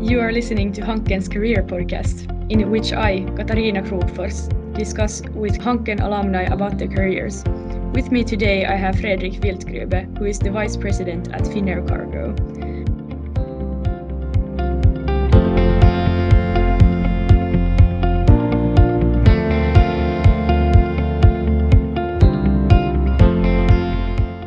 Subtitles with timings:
[0.00, 6.00] You are listening to Hanken's Career Podcast, in which I, Katarina Krogfors, discuss with Hanken
[6.00, 7.42] alumni about their careers.
[7.92, 12.32] With me today, I have Fredrik Wildtgrube, who is the Vice President at Finnair Cargo.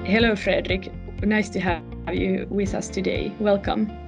[0.05, 0.93] Hello, Fredrik.
[1.23, 1.83] Nice to have
[2.13, 3.33] you with us today.
[3.37, 4.00] Welcome.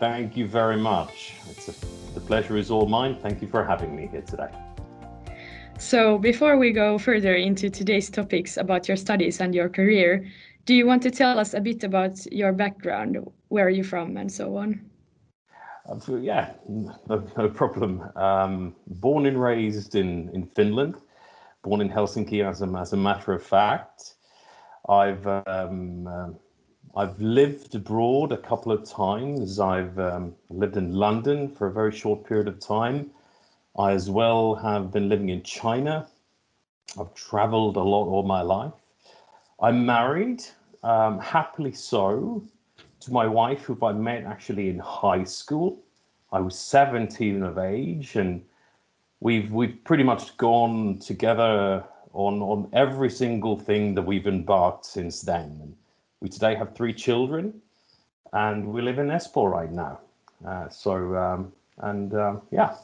[0.00, 1.34] Thank you very much.
[1.50, 1.74] It's a,
[2.14, 3.16] the pleasure is all mine.
[3.22, 4.50] Thank you for having me here today.
[5.78, 10.24] So, before we go further into today's topics about your studies and your career,
[10.66, 13.18] do you want to tell us a bit about your background,
[13.48, 14.80] where are you from, and so on?
[15.88, 18.02] Uh, yeah, no, no problem.
[18.16, 20.96] Um, born and raised in, in Finland,
[21.62, 24.14] born in Helsinki, as a, as a matter of fact.
[24.88, 26.36] I've um, um
[26.96, 29.58] I've lived abroad a couple of times.
[29.58, 33.10] I've um, lived in London for a very short period of time.
[33.76, 36.06] I as well have been living in China.
[36.98, 38.74] I've traveled a lot all my life.
[39.60, 40.44] I'm married,
[40.84, 42.44] um, happily so,
[43.00, 45.82] to my wife, who I met actually in high school.
[46.30, 48.44] I was 17 of age, and
[49.18, 55.22] we've we've pretty much gone together on on every single thing that we've embarked since
[55.22, 55.76] then.
[56.24, 57.60] We today have three children,
[58.32, 60.00] and we live in Espoo right now.
[60.42, 62.76] Uh, so um, and uh, yeah.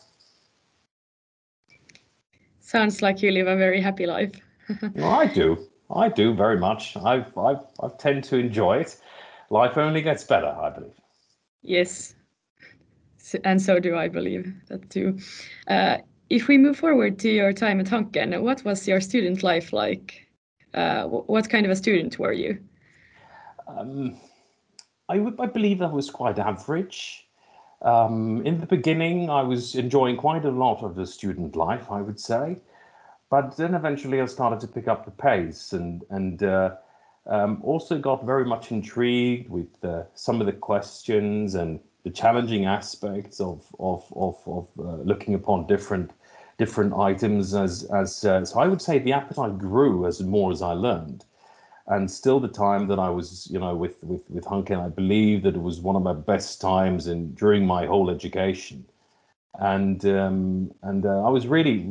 [2.60, 4.38] Sounds like you live a very happy life.
[4.94, 5.56] well, I do.
[5.90, 6.98] I do very much.
[6.98, 9.00] I I I tend to enjoy it.
[9.48, 11.00] Life only gets better, I believe.
[11.62, 12.14] Yes,
[13.42, 15.18] and so do I believe that too.
[15.66, 15.96] Uh,
[16.28, 20.26] if we move forward to your time at Hanken, what was your student life like?
[20.74, 22.58] Uh, what kind of a student were you?
[23.78, 24.16] Um,
[25.08, 27.26] I, I believe that was quite average.
[27.82, 32.00] Um, in the beginning, I was enjoying quite a lot of the student life, I
[32.00, 32.58] would say.
[33.30, 36.76] But then eventually I started to pick up the pace and, and uh,
[37.26, 42.64] um, also got very much intrigued with uh, some of the questions and the challenging
[42.66, 46.10] aspects of, of, of, of uh, looking upon different
[46.58, 50.60] different items as as uh, so I would say the appetite grew as more as
[50.60, 51.24] I learned
[51.90, 55.42] and still the time that I was you know with with with Hanken I believe
[55.42, 58.86] that it was one of my best times in during my whole education.
[59.58, 61.84] And um, and uh, I was really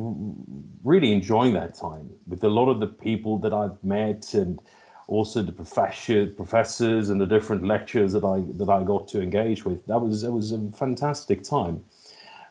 [0.84, 4.60] really enjoying that time with a lot of the people that I've met and
[5.08, 9.66] also the professor professors and the different lectures that I that I got to engage
[9.66, 9.86] with.
[9.88, 11.84] That was it was a fantastic time.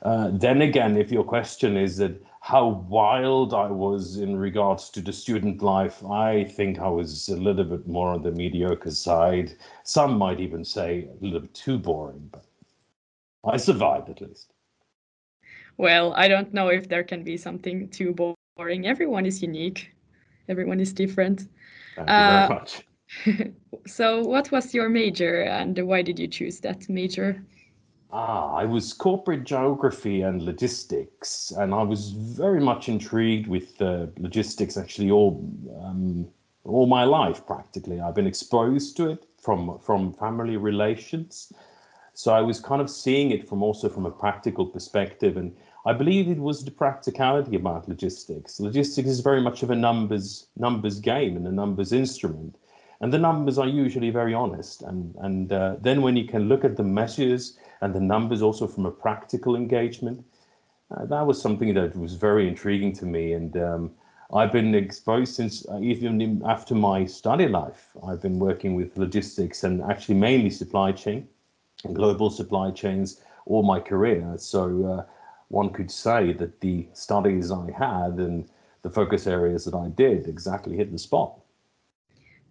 [0.03, 5.03] Uh, then again, if your question is that how wild I was in regards to
[5.03, 9.55] the student life, I think I was a little bit more on the mediocre side.
[9.85, 12.47] Some might even say a little bit too boring, but
[13.45, 14.55] I survived at least.
[15.77, 18.17] Well, I don't know if there can be something too
[18.57, 18.87] boring.
[18.87, 19.93] Everyone is unique.
[20.49, 21.49] Everyone is different.
[21.97, 23.53] Thank you uh, very much.
[23.87, 27.45] so, what was your major, and why did you choose that major?
[28.11, 34.07] Ah, I was corporate geography and logistics, and I was very much intrigued with uh,
[34.19, 35.45] logistics actually all
[35.83, 36.27] um,
[36.65, 38.01] all my life practically.
[38.01, 41.53] I've been exposed to it from from family relations,
[42.15, 45.55] so I was kind of seeing it from also from a practical perspective, and
[45.85, 48.59] I believe it was the practicality about logistics.
[48.59, 52.57] Logistics is very much of a numbers numbers game and a numbers instrument,
[53.03, 54.81] and the numbers are usually very honest.
[54.81, 58.67] And and uh, then when you can look at the measures and the numbers also
[58.67, 60.25] from a practical engagement.
[60.91, 63.33] Uh, that was something that was very intriguing to me.
[63.33, 63.91] And um,
[64.33, 67.91] I've been exposed since uh, even after my study life.
[68.07, 71.29] I've been working with logistics and actually mainly supply chain,
[71.93, 74.35] global supply chains all my career.
[74.37, 75.05] So uh,
[75.49, 78.49] one could say that the studies I had and
[78.83, 81.35] the focus areas that I did exactly hit the spot.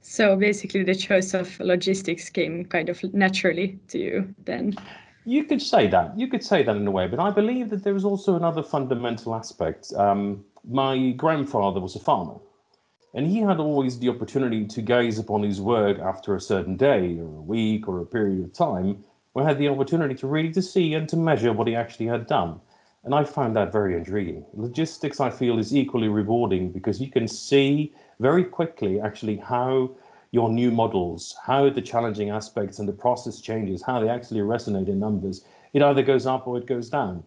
[0.01, 4.75] So basically, the choice of logistics came kind of naturally to you then.
[5.27, 6.17] You could say that.
[6.17, 8.63] You could say that in a way, but I believe that there is also another
[8.63, 9.91] fundamental aspect.
[9.93, 12.35] Um, my grandfather was a farmer,
[13.13, 17.19] and he had always the opportunity to gaze upon his work after a certain day
[17.19, 19.03] or a week or a period of time,
[19.33, 22.07] where he had the opportunity to really to see and to measure what he actually
[22.07, 22.61] had done.
[23.03, 24.45] And I found that very intriguing.
[24.53, 29.91] Logistics, I feel, is equally rewarding because you can see very quickly actually how
[30.37, 34.87] your new models, how the challenging aspects and the process changes, how they actually resonate
[34.87, 35.37] in numbers,
[35.73, 37.23] it either goes up or it goes down.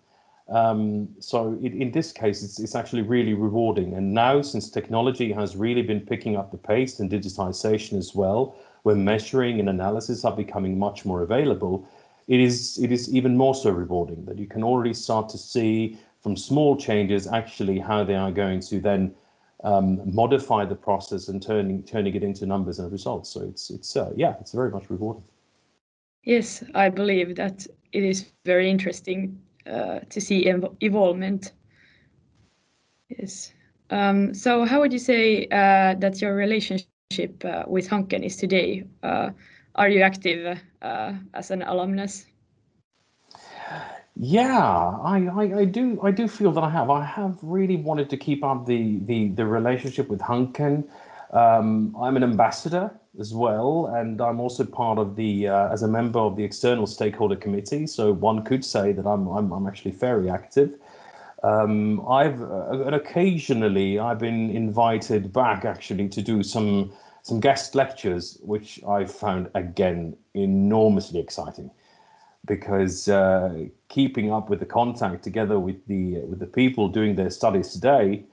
[0.60, 3.94] Um, so it, in this case, it's, it's actually really rewarding.
[3.94, 8.40] And now, since technology has really been picking up the pace and digitization as well,
[8.84, 11.74] where measuring and analysis are becoming much more available,
[12.34, 15.98] it is it is even more so rewarding that you can already start to see
[16.22, 19.02] from small changes actually how they are going to then
[19.64, 23.30] um, modify the process and turning turning it into numbers and results.
[23.30, 25.24] So it's it's uh, yeah, it's very much rewarding.
[26.24, 31.52] Yes, I believe that it is very interesting uh, to see ev evolvement.
[33.08, 33.52] Yes.
[33.90, 38.84] Um, so how would you say uh, that your relationship uh, with Hanken is today?
[39.02, 39.30] Uh,
[39.74, 42.26] are you active uh, as an alumnus?
[44.22, 44.54] Yeah,
[45.02, 46.90] I, I, I, do I do feel that I have.
[46.90, 50.84] I have really wanted to keep up the the, the relationship with Hanken.
[51.30, 55.88] Um, I'm an ambassador as well, and I'm also part of the uh, as a
[55.88, 57.86] member of the external stakeholder committee.
[57.86, 60.74] So one could say that I'm I'm, I'm actually very active.
[61.42, 67.74] Um, I've uh, and occasionally I've been invited back actually to do some some guest
[67.74, 71.70] lectures, which I found again enormously exciting
[72.46, 77.30] because uh, keeping up with the contact together with the with the people doing their
[77.30, 78.24] studies today,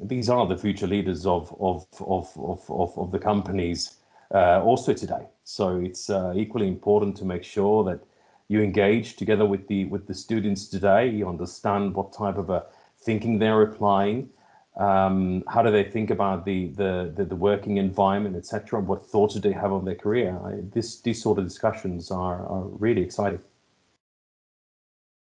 [0.00, 3.96] these are the future leaders of of of of of, of the companies
[4.34, 5.26] uh, also today.
[5.44, 8.00] So it's uh, equally important to make sure that
[8.48, 11.08] you engage together with the with the students today.
[11.08, 12.64] You understand what type of a
[12.98, 14.30] thinking they're applying
[14.76, 18.80] um, how do they think about the the the, the working environment, etc.
[18.80, 20.38] What thoughts do they have on their career?
[20.44, 23.40] I, this these sort of discussions are are really exciting.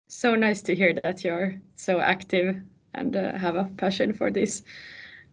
[0.08, 2.56] So nice to hear that you're so active
[2.94, 4.62] and uh, have a passion for this.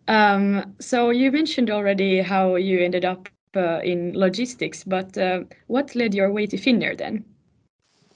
[0.08, 5.96] Um, so you mentioned already how you ended up uh, in logistics, but uh, what
[5.96, 7.26] led your way to Finnair then?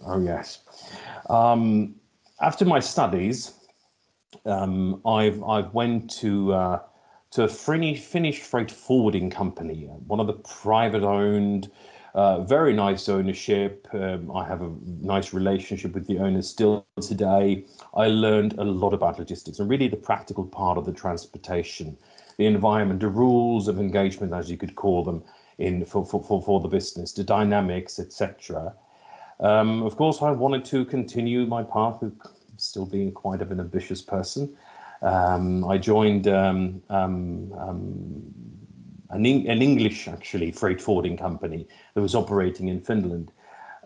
[0.05, 0.59] Oh yes,
[1.29, 1.95] um,
[2.41, 3.53] after my studies,
[4.45, 6.79] um, I've I've went to uh,
[7.31, 11.71] to a Finnish freight forwarding company, one of the private owned,
[12.13, 13.87] uh, very nice ownership.
[13.93, 17.65] Um, I have a nice relationship with the owners still today.
[17.95, 21.97] I learned a lot about logistics and really the practical part of the transportation,
[22.37, 25.23] the environment, the rules of engagement, as you could call them,
[25.57, 28.73] in for for for, for the business, the dynamics, etc.
[29.39, 32.13] Um, of course, I wanted to continue my path with
[32.61, 34.55] still being quite of an ambitious person.
[35.01, 38.33] Um, I joined um, um, um
[39.09, 43.31] an, an, English, actually, freight forwarding company that was operating in Finland.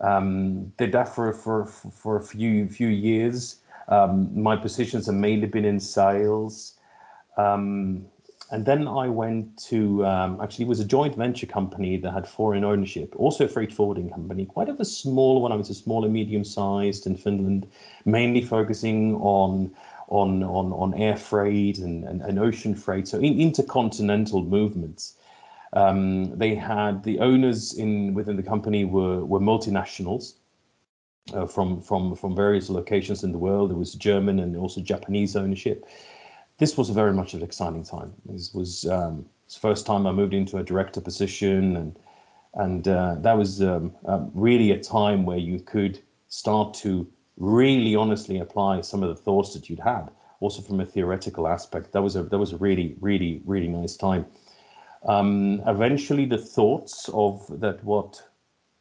[0.00, 3.56] Um, did that for, for, for a few, few years.
[3.88, 6.74] My positions have mainly been in sales.
[7.36, 8.06] Um,
[8.50, 12.28] and then I went to um, actually it was a joint venture company that had
[12.28, 15.50] foreign ownership, also a freight forwarding company, quite of a small one.
[15.50, 17.66] I was a small and medium sized in Finland,
[18.04, 19.72] mainly focusing on
[20.08, 25.16] on on on air freight and, and, and ocean freight, so in, intercontinental movements.
[25.72, 30.34] Um, they had the owners in within the company were were multinationals.
[31.34, 33.70] Uh, from from from various locations in the world.
[33.70, 35.84] There was German and also Japanese ownership
[36.58, 38.12] this was a very much an exciting time.
[38.24, 41.98] This was um, the first time I moved into a director position, and
[42.54, 47.06] and uh, that was um, um, really a time where you could start to
[47.36, 50.08] really honestly apply some of the thoughts that you'd had,
[50.40, 51.92] also from a theoretical aspect.
[51.92, 54.26] That was a that was a really really really nice time.
[55.06, 58.22] Um, eventually, the thoughts of that what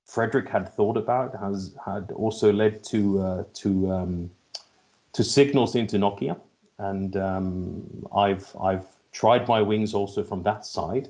[0.06, 4.32] Frederick had thought about has had also led to uh, to um,
[5.12, 6.40] to signals into Nokia
[6.80, 11.10] and um, I've I've tried my wings also from that side,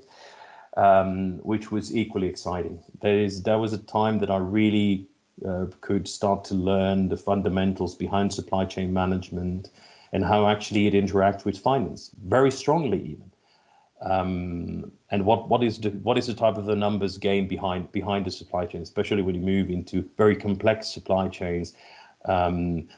[0.78, 2.80] um, which was equally exciting.
[3.02, 5.08] There is there was a time that I really
[5.48, 9.70] uh, could start to learn the fundamentals behind supply chain management
[10.14, 13.32] and how actually it interacts with finance very strongly even.
[14.02, 17.92] Um, and what what is the what is the type of the numbers game behind
[17.92, 21.74] behind the supply chain, especially when you move into very complex supply chains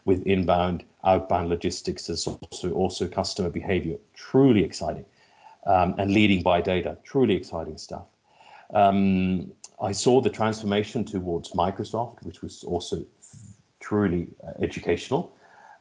[0.06, 3.98] with inbound, outbound logistics as also, also customer behavior.
[4.14, 5.06] Truly exciting.
[5.66, 6.98] Um, and leading by data.
[7.04, 8.06] Truly exciting stuff.
[8.74, 13.06] Um, I saw the transformation towards Microsoft, which was also
[13.80, 15.34] truly uh, educational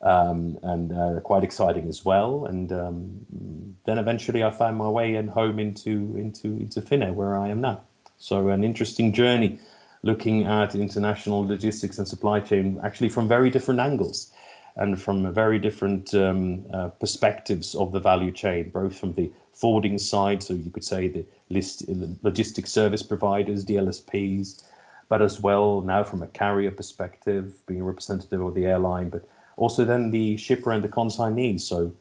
[0.03, 2.47] um, and uh, quite exciting as well.
[2.47, 6.81] And um, then eventually I found my way and home into into into
[7.13, 7.81] where I am now.
[8.19, 9.59] So an interesting journey
[10.07, 14.33] looking at international logistics and supply chain actually from very different angles
[14.77, 19.99] and from very different um, uh, perspectives of the value chain, both from the forwarding
[19.99, 21.87] side, so you could say the list
[22.23, 24.63] logistic service providers, DLSPs,
[25.09, 29.25] but as well now from a carrier perspective, being representative of the airline, but
[29.57, 31.59] also then the shipper and the consignee.
[31.59, 31.93] So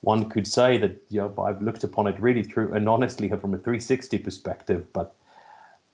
[0.00, 3.54] one could say that you know, I've looked upon it really through and honestly from
[3.54, 5.14] a 360 perspective, but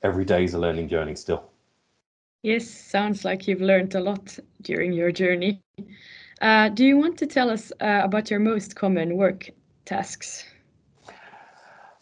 [0.04, 1.50] every day is a learning journey still.
[2.42, 5.62] Yes, sounds like you've learned a lot during your journey.
[6.42, 9.48] Uh, do you want to tell us uh, about your most common work
[9.86, 10.44] tasks?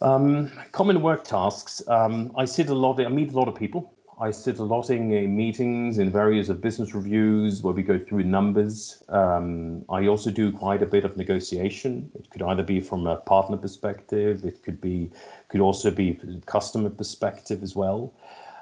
[0.00, 1.80] Um, common work tasks.
[1.86, 3.00] Um, I sit a lot.
[3.00, 3.91] I meet a lot of people.
[4.22, 7.98] I sit a lot in, in meetings, in various of business reviews where we go
[7.98, 9.02] through numbers.
[9.08, 12.08] Um, I also do quite a bit of negotiation.
[12.14, 14.44] It could either be from a partner perspective.
[14.44, 15.10] It could be,
[15.48, 18.14] could also be customer perspective as well.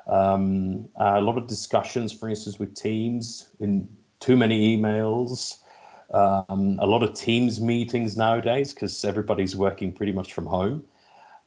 [0.07, 3.87] Um, a lot of discussions, for instance, with teams in
[4.19, 5.59] too many emails.
[6.15, 10.85] Um, a lot of teams meetings nowadays because everybody's working pretty much from home.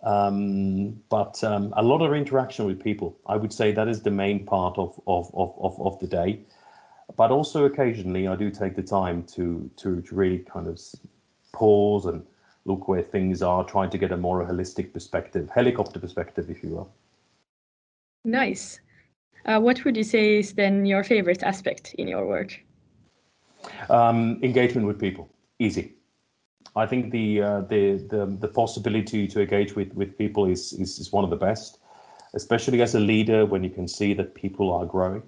[0.03, 3.17] Um, but um, a lot of interaction with people.
[3.25, 6.41] I would say that is the main part of, of, of, of, of the day.
[7.15, 10.79] But also occasionally I do take the time to, to, to really kind of
[11.53, 12.25] pause and
[12.65, 16.69] look where things are, trying to get a more holistic perspective, helicopter perspective, if you
[16.69, 16.93] will.
[18.25, 18.79] Nice.
[19.45, 22.57] Uh, what would you say is then your favorite aspect in your work?
[23.89, 25.29] Um, engagement with people,
[25.59, 25.93] easy.
[26.75, 30.99] I think the, uh, the the the possibility to engage with with people is, is
[30.99, 31.79] is one of the best,
[32.33, 35.23] especially as a leader when you can see that people are growing,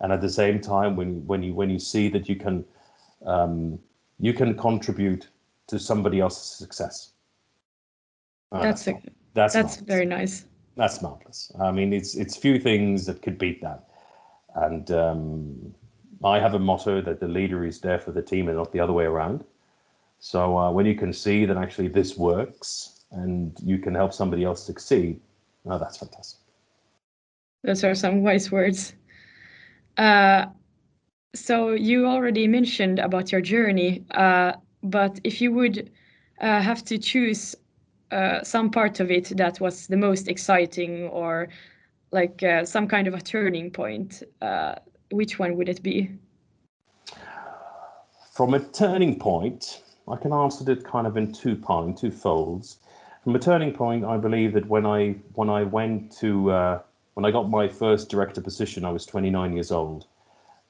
[0.00, 2.64] and at the same time when when you when you see that you can
[3.26, 3.78] um,
[4.18, 5.28] you can contribute
[5.66, 7.12] to somebody else's success.
[8.52, 11.50] Uh, that's that's, a, that's, that's very nice that's marvelous.
[11.58, 13.88] I mean, it's it's few things that could beat that.
[14.54, 15.74] And um,
[16.22, 18.80] I have a motto that the leader is there for the team and not the
[18.80, 19.44] other way around.
[20.18, 24.44] So uh, when you can see that actually this works and you can help somebody
[24.44, 25.20] else succeed,
[25.66, 26.40] oh, that's fantastic.
[27.62, 28.94] Those are some wise words.
[29.96, 30.46] Uh,
[31.34, 35.90] so you already mentioned about your journey, uh, but if you would
[36.40, 37.54] uh, have to choose
[38.10, 41.48] uh, some part of it that was the most exciting or
[42.12, 44.76] like uh, some kind of a turning point, uh,
[45.10, 46.10] which one would it be?
[48.32, 52.16] From a turning point, I can answer it kind of in two parts, in two
[52.16, 52.78] folds.
[53.24, 56.80] From a turning point, I believe that when I when I went to uh,
[57.14, 60.06] when I got my first director position, I was 29 years old,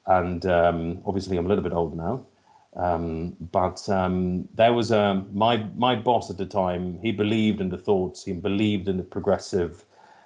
[0.07, 2.27] and um, obviously I'm a little bit older now.
[2.77, 6.99] Um, but um, there was um, my my boss at the time.
[7.03, 8.25] He believed in the thoughts.
[8.25, 9.85] He believed in the progressive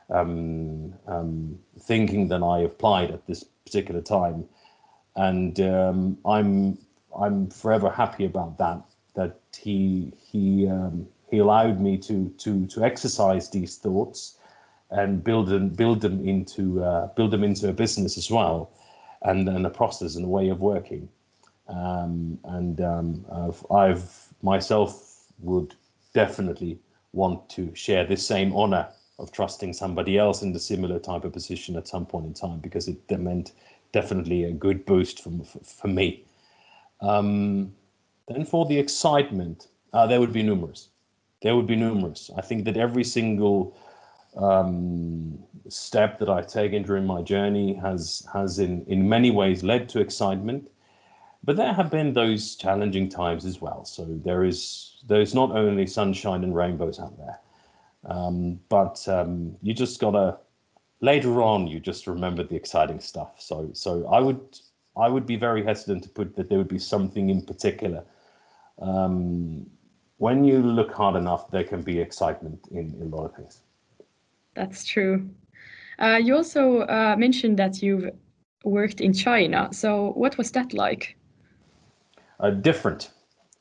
[0.08, 4.44] um, um, thinking that I applied at this particular time,
[5.16, 5.58] and
[6.24, 6.78] I'm
[7.20, 8.82] I'm forever happy about that.
[9.14, 10.70] That he he
[11.30, 14.38] he allowed me to to to exercise these thoughts
[14.90, 18.70] and build them build them into uh, build them into a business as well,
[19.22, 21.08] and and a process and a way of working.
[21.70, 25.74] Um, and um, I've, I've, myself would
[26.14, 26.80] definitely
[27.12, 28.88] want to share this same honor
[29.20, 32.58] of trusting somebody else in the similar type of position at some point in time
[32.58, 33.52] because it meant
[33.92, 35.30] definitely a good boost for,
[35.62, 36.24] for me.
[37.00, 37.72] Um,
[38.30, 40.88] then for the excitement, uh, there would be numerous.
[41.42, 42.30] There would be numerous.
[42.36, 43.76] I think that every single
[44.36, 49.88] um, step that I've taken during my journey has has in in many ways led
[49.90, 50.70] to excitement
[51.42, 53.84] but there have been those challenging times as well.
[53.84, 57.40] So there is there's not only sunshine and rainbows out there,
[58.04, 60.38] um, but um, you just gotta
[61.00, 63.40] later on you just remember the exciting stuff.
[63.40, 64.60] So so I would
[64.96, 68.04] I would be very hesitant to put that there would be something in particular.
[68.80, 69.66] Um,
[70.18, 73.60] when you look hard enough, there can be excitement in, in a lot of things.
[74.54, 75.30] That's true.
[75.98, 78.10] Uh, you also uh, mentioned that you've
[78.64, 79.68] worked in China.
[79.72, 81.16] So what was that like?
[82.38, 83.10] Uh, different.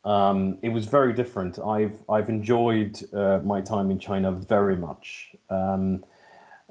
[0.06, 1.60] Um, it was very different.
[1.60, 5.36] I've I've enjoyed uh, my time in China very much.
[5.50, 6.04] Um,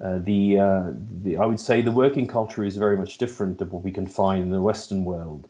[0.02, 3.68] uh, the, uh, the I would say the working culture is very much different than
[3.70, 5.48] what we can find in the Western world.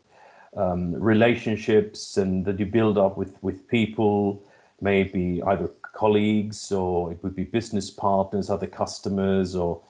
[0.56, 4.42] Um, relationships and that you build up with with people,
[4.80, 9.80] maybe either colleagues or it would be business partners, other customers, or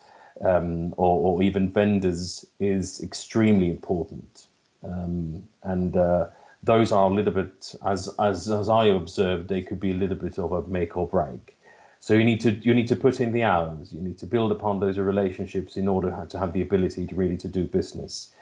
[0.45, 4.47] um, or, or, even vendors, is extremely important.
[4.85, 6.27] Um, and uh,
[6.63, 10.17] those are a little bit, as as as I observed, they could be a little
[10.17, 11.57] bit of a make or break.
[12.01, 13.93] So you need to you need to put in the hours.
[13.93, 17.37] You need to build upon those relationships in order to have the ability to really
[17.39, 18.33] to do business.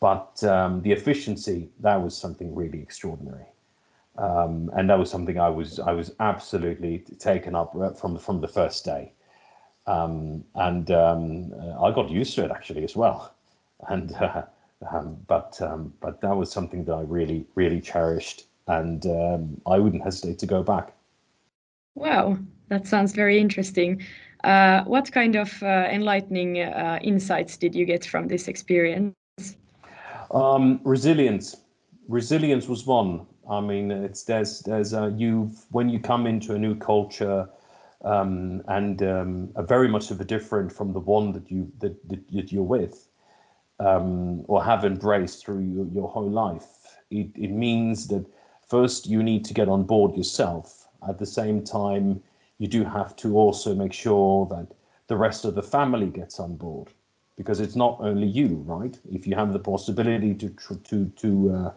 [0.00, 3.46] But um, the efficiency that was something really extraordinary,
[4.18, 8.48] um, and that was something I was I was absolutely taken up from from the
[8.48, 9.12] first day,
[9.86, 13.34] um, and um, I got used to it actually as well,
[13.88, 14.14] and.
[14.20, 14.42] Uh,
[14.92, 19.78] um, but um, but that was something that I really really cherished, and um, I
[19.78, 20.92] wouldn't hesitate to go back.
[21.94, 22.38] Wow,
[22.68, 24.02] that sounds very interesting.
[24.44, 29.14] Uh, what kind of uh, enlightening uh, insights did you get from this experience?
[30.36, 31.56] Um, resilience.
[32.08, 33.26] Resilience was one.
[33.48, 37.48] I mean, it's there's there's uh, you when you come into a new culture,
[38.04, 42.52] um, and um, very much of a different from the one that you that, that
[42.52, 43.08] you're with,
[43.80, 46.98] um, or have embraced through your, your whole life.
[47.10, 48.26] It it means that
[48.68, 50.86] first you need to get on board yourself.
[51.08, 52.22] At the same time,
[52.58, 54.66] you do have to also make sure that
[55.06, 56.88] the rest of the family gets on board,
[57.36, 58.98] because it's not only you, right?
[59.10, 60.48] If you have the possibility to
[60.88, 61.72] to to uh,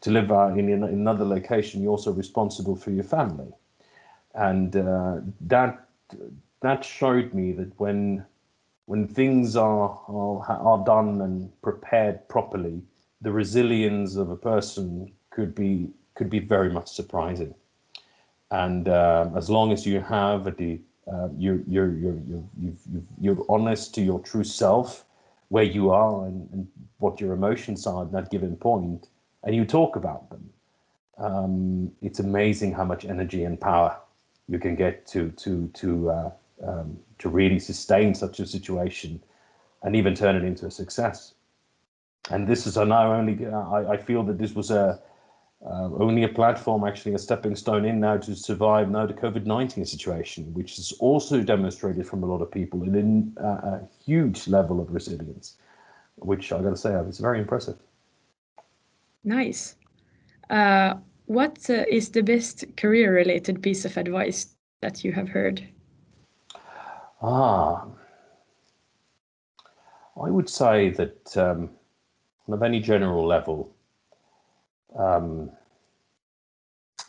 [0.00, 3.52] to live in, in another location, you're also responsible for your family.
[4.34, 5.86] And uh, that
[6.60, 8.24] that showed me that when
[8.86, 12.82] when things are, are are done and prepared properly,
[13.20, 17.54] the resilience of a person could be could be very much surprising.
[18.50, 22.74] And uh, as long as you have a the uh, you're, you're, you're, you're,
[23.20, 25.04] you're honest to your true self,
[25.48, 26.68] where you are and, and
[26.98, 29.08] what your emotions are at that given point,
[29.44, 30.50] and you talk about them,
[31.18, 33.96] um, it's amazing how much energy and power
[34.48, 36.30] you can get to to to uh,
[36.66, 39.22] um, to really sustain such a situation
[39.82, 41.34] and even turn it into a success.
[42.30, 45.00] And this is a now only I, I feel that this was a
[45.64, 49.46] uh, only a platform, actually a stepping stone in now to survive now the COVID
[49.46, 54.48] nineteen situation, which is also demonstrated from a lot of people and uh, a huge
[54.48, 55.56] level of resilience,
[56.16, 57.76] which I got to say is very impressive.
[59.24, 59.76] Nice.
[60.50, 60.94] Uh,
[61.26, 65.66] what uh, is the best career related piece of advice that you have heard?
[67.22, 67.86] Ah,
[70.20, 71.70] I would say that um,
[72.48, 73.72] on any general level,
[74.96, 75.50] um,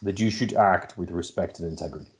[0.01, 2.11] that you should act with respect and integrity.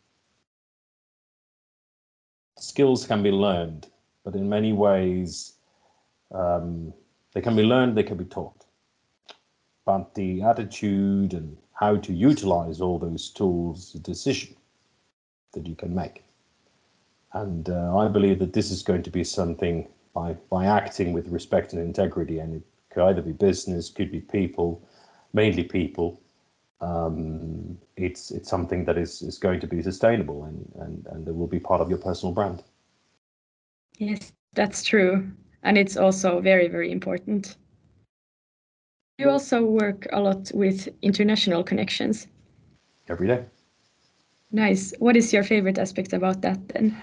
[2.58, 3.88] Skills can be learned,
[4.24, 5.54] but in many ways,
[6.34, 6.94] um,
[7.34, 8.64] they can be learned, they can be taught
[9.86, 14.56] but the attitude and how to utilize all those tools is decision
[15.54, 16.24] that you can make.
[17.34, 21.28] And uh, I believe that this is going to be something by, by acting with
[21.28, 24.82] respect and integrity, and it could either be business, could be people,
[25.34, 26.22] mainly people.
[26.82, 31.36] Um, it's it's something that is, is going to be sustainable and, and, and it
[31.36, 32.64] will be part of your personal brand.
[33.98, 35.32] Yes, that's true.
[35.64, 37.56] And it's also very, very important.
[39.18, 42.28] You also work a lot with international connections.
[43.08, 43.46] Every day.
[44.52, 44.94] Nice.
[45.00, 47.02] What is your favorite aspect about that then?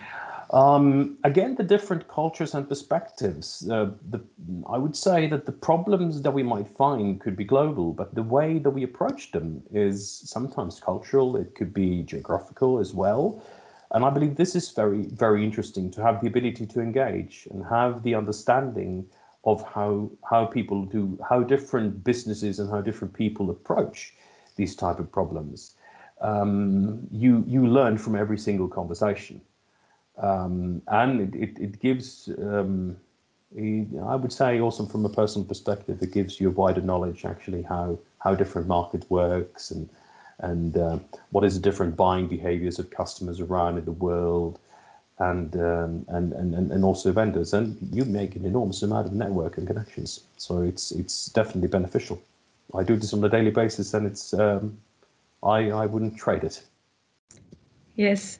[0.53, 3.69] Um, again, the different cultures and perspectives.
[3.71, 4.21] Uh, the,
[4.69, 8.25] I would say that the problems that we might find could be global, but the
[8.25, 11.37] way that we approach them is sometimes cultural.
[11.37, 13.41] It could be geographical as well.
[13.93, 17.65] And I believe this is very, very interesting to have the ability to engage and
[17.67, 19.07] have the understanding
[19.45, 24.15] of how how people do how different businesses and how different people approach
[24.57, 25.75] these type of problems.
[26.21, 29.41] Um, you you learn from every single conversation,
[30.21, 32.29] um, and it it, it gives.
[32.39, 32.97] Um,
[33.59, 37.63] I would say also from a personal perspective, it gives you a wider knowledge actually
[37.63, 39.89] how how different market works and
[40.39, 40.99] and uh,
[41.31, 44.59] what is the different buying behaviors of customers around in the world
[45.19, 47.53] and, um, and, and, and also vendors.
[47.53, 50.21] And you make an enormous amount of network and connections.
[50.39, 52.21] So it's, it's definitely beneficial.
[52.75, 54.79] I do this on a daily basis and it's, um,
[55.43, 56.63] I, I wouldn't trade it.
[57.97, 58.39] Yes,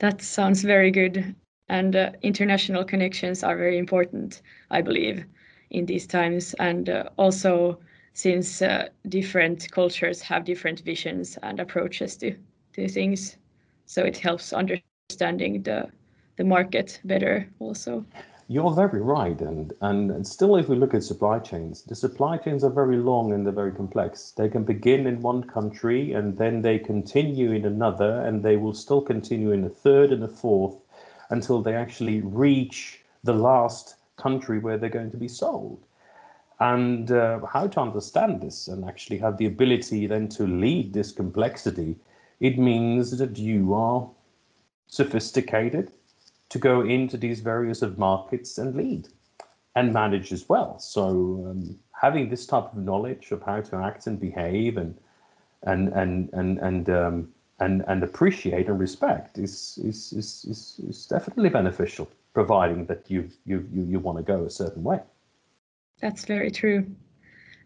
[0.00, 1.34] that sounds very good.
[1.68, 5.24] And uh, international connections are very important, I believe,
[5.70, 6.54] in these times.
[6.58, 7.78] And uh, also,
[8.12, 12.34] since uh, different cultures have different visions and approaches to,
[12.74, 13.36] to things,
[13.86, 15.90] so it helps understanding the
[16.36, 18.04] the market better also.
[18.52, 19.40] You're very right.
[19.40, 23.32] And, and still, if we look at supply chains, the supply chains are very long
[23.32, 24.32] and they're very complex.
[24.32, 28.74] They can begin in one country and then they continue in another, and they will
[28.74, 30.74] still continue in a third and a fourth
[31.30, 35.86] until they actually reach the last country where they're going to be sold.
[36.58, 41.12] And uh, how to understand this and actually have the ability then to lead this
[41.12, 41.94] complexity,
[42.40, 44.10] it means that you are
[44.88, 45.92] sophisticated,
[46.50, 49.08] to go into these various of markets and lead
[49.76, 50.78] and manage as well.
[50.78, 54.98] So um, having this type of knowledge of how to act and behave and
[55.62, 57.28] and and and and um,
[57.60, 63.28] and, and appreciate and respect is is, is is is definitely beneficial, providing that you
[63.44, 65.00] you you, you want to go a certain way.
[66.00, 66.86] That's very true.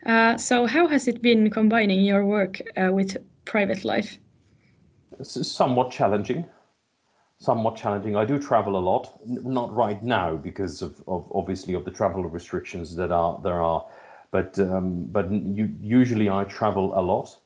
[0.05, 4.19] Uh, so how has it been combining your work uh, with private life?
[5.19, 6.45] It's somewhat challenging.
[7.39, 8.17] Somewhat challenging.
[8.17, 12.25] I do travel a lot, not right now because of, of obviously of the travel
[12.25, 13.87] restrictions that are there are,
[14.31, 17.37] but um, but you, usually I travel a lot,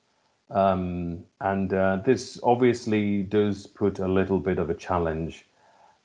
[0.50, 5.46] um, and uh, this obviously does put a little bit of a challenge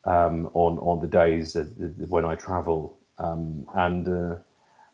[0.06, 4.36] um, on on the days that, that when I travel, um, and uh,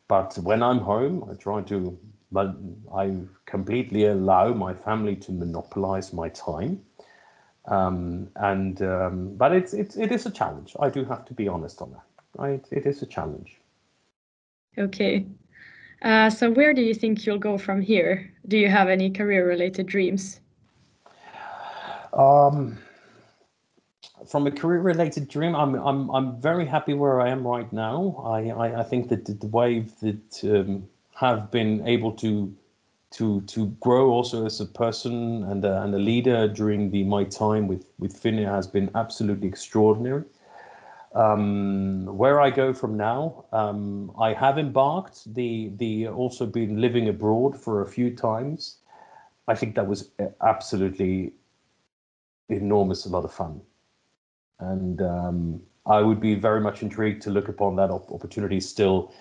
[0.08, 1.98] but when I'm home, I try to.
[2.32, 2.56] But
[2.96, 3.16] I
[3.48, 6.80] completely allow my family to monopolize my time
[7.66, 10.76] um, and um, but it's it's it is a challenge.
[10.80, 12.04] I do have to be honest on that.
[12.36, 13.58] Right, it is a challenge.
[14.78, 15.26] Okay.
[16.02, 18.32] Uh, so where do you think you'll go from here?
[18.48, 20.40] Do you have any career-related dreams?
[22.14, 22.78] Um,
[24.28, 28.24] from a career-related dream, I'm I'm I'm very happy where I am right now.
[28.26, 32.56] I I, I think that the wave that um, have been able to
[33.12, 37.24] to to grow also as a person and a, and a leader during the my
[37.24, 40.24] time with with Finnair has been absolutely extraordinary.
[41.16, 47.10] Um, where I go from now, um, I have embarked the the also been living
[47.10, 48.78] abroad for a few times.
[49.48, 51.34] I think that was absolutely
[52.50, 53.62] enormous, a lot of fun,
[54.60, 59.12] and um, I would be very much intrigued to look upon that opportunity still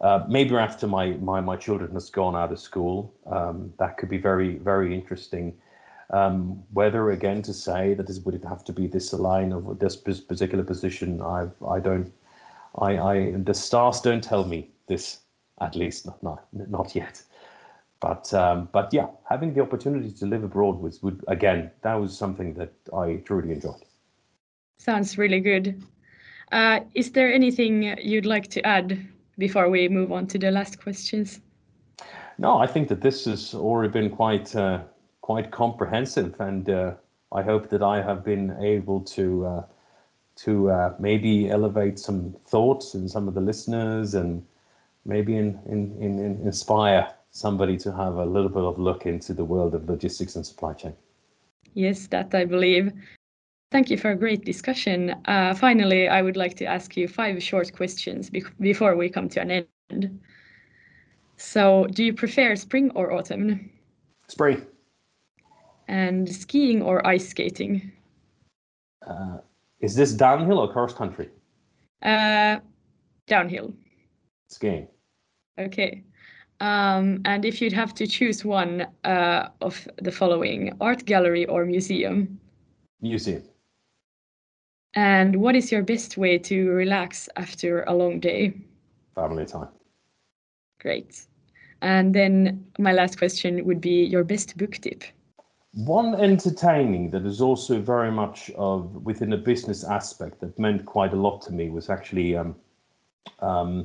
[0.00, 4.08] uh, maybe after my, my my children has gone out of school, um, that could
[4.08, 5.54] be very very interesting.
[6.10, 9.96] Um, whether again to say that this would have to be this line of this
[9.96, 12.12] particular position, I I don't,
[12.78, 15.20] I I the stars don't tell me this
[15.60, 17.22] at least not not not yet.
[18.00, 22.16] But um, but yeah, having the opportunity to live abroad was would again that was
[22.16, 23.82] something that I truly enjoyed.
[24.78, 25.82] Sounds really good.
[26.52, 29.04] Uh, is there anything you'd like to add
[29.38, 31.40] before we move on to the last questions?
[32.38, 34.80] No, I think that this has already been quite uh,
[35.22, 36.94] quite comprehensive, and uh,
[37.32, 39.62] I hope that I have been able to uh,
[40.36, 44.44] to uh, maybe elevate some thoughts in some of the listeners, and
[45.04, 49.32] maybe in, in, in, in inspire somebody to have a little bit of look into
[49.32, 50.94] the world of logistics and supply chain.
[51.74, 52.92] Yes, that I believe.
[53.72, 55.14] Thank you for a great discussion.
[55.24, 59.28] Uh, finally, I would like to ask you five short questions be before we come
[59.30, 60.20] to an end.
[61.36, 63.70] So, do you prefer spring or autumn?
[64.28, 64.64] Spring.
[65.88, 67.92] And skiing or ice skating?
[69.06, 69.38] Uh,
[69.80, 71.28] is this downhill or cross country?
[72.02, 72.58] Uh,
[73.26, 73.74] downhill.
[74.48, 74.86] Skiing.
[75.58, 76.04] Okay.
[76.60, 81.66] Um, and if you'd have to choose one uh, of the following art gallery or
[81.66, 82.40] museum?
[83.02, 83.42] Museum.
[84.96, 88.54] And what is your best way to relax after a long day?
[89.14, 89.68] Family time.
[90.80, 91.26] Great.
[91.82, 95.04] And then my last question would be your best book tip.
[95.74, 101.12] One entertaining that is also very much of within a business aspect that meant quite
[101.12, 102.56] a lot to me was actually um,
[103.40, 103.80] um,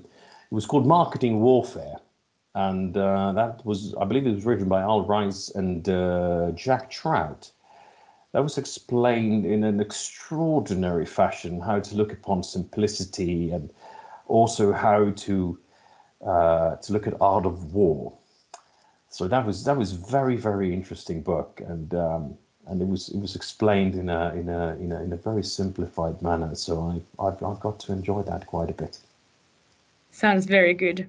[0.50, 1.98] it was called Marketing Warfare,
[2.56, 6.90] and uh, that was I believe it was written by Al Ries and uh, Jack
[6.90, 7.52] Trout
[8.32, 13.70] that was explained in an extraordinary fashion how to look upon simplicity and
[14.28, 15.60] also how to
[16.26, 18.14] uh, to look at art of war.
[19.10, 23.20] So that was that was very very interesting book and um, and it was it
[23.20, 26.56] was explained in a in a in a in a very simplified manner.
[26.56, 26.80] So
[27.20, 29.00] I I've, I've got to enjoy that quite a bit.
[30.12, 31.08] Sounds very good.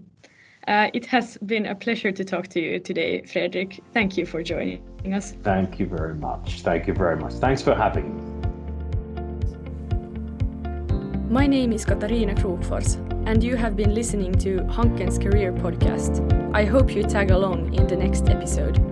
[0.69, 3.81] Uh, it has been a pleasure to talk to you today, Fredrik.
[3.93, 4.81] Thank you for joining
[5.13, 5.33] us.
[5.43, 6.63] Thank you very much.
[6.63, 7.33] Thank you very much.
[7.35, 8.23] Thanks for having me.
[11.29, 12.97] My name is Katarina Krokfors,
[13.27, 16.21] and you have been listening to Hanken's Career Podcast.
[16.55, 18.92] I hope you tag along in the next episode.